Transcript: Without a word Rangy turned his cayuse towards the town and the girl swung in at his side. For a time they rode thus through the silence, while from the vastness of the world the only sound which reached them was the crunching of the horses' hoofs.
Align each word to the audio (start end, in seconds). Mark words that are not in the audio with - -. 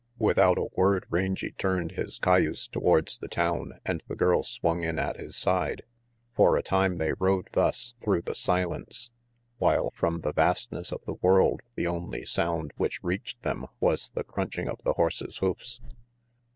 Without 0.17 0.57
a 0.57 0.65
word 0.75 1.05
Rangy 1.11 1.51
turned 1.51 1.91
his 1.91 2.17
cayuse 2.17 2.67
towards 2.67 3.19
the 3.19 3.27
town 3.27 3.73
and 3.85 4.03
the 4.07 4.15
girl 4.15 4.41
swung 4.41 4.83
in 4.83 4.97
at 4.97 5.17
his 5.17 5.35
side. 5.35 5.83
For 6.33 6.57
a 6.57 6.63
time 6.63 6.97
they 6.97 7.13
rode 7.19 7.49
thus 7.51 7.93
through 8.01 8.23
the 8.23 8.33
silence, 8.33 9.11
while 9.59 9.91
from 9.93 10.21
the 10.21 10.33
vastness 10.33 10.91
of 10.91 11.05
the 11.05 11.17
world 11.21 11.61
the 11.75 11.85
only 11.85 12.25
sound 12.25 12.71
which 12.77 13.03
reached 13.03 13.43
them 13.43 13.67
was 13.79 14.09
the 14.15 14.23
crunching 14.23 14.67
of 14.67 14.81
the 14.83 14.93
horses' 14.93 15.37
hoofs. 15.37 15.79